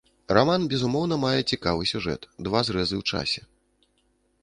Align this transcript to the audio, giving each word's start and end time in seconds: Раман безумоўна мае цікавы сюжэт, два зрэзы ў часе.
Раман 0.37 0.63
безумоўна 0.71 1.15
мае 1.25 1.35
цікавы 1.51 1.83
сюжэт, 1.93 2.21
два 2.49 2.59
зрэзы 2.71 2.95
ў 3.05 3.15
часе. 3.15 3.41